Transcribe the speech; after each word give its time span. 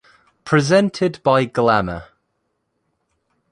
Presented 0.45 1.21
by 1.21 1.45
Glamour. 1.45 2.05